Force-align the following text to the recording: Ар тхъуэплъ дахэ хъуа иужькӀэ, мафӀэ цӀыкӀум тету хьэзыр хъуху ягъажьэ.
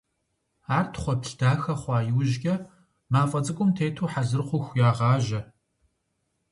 Ар 0.77 0.85
тхъуэплъ 0.93 1.31
дахэ 1.39 1.73
хъуа 1.81 1.97
иужькӀэ, 2.09 2.55
мафӀэ 3.11 3.39
цӀыкӀум 3.45 3.69
тету 3.75 4.09
хьэзыр 4.11 4.41
хъуху 4.47 4.75
ягъажьэ. 4.87 5.41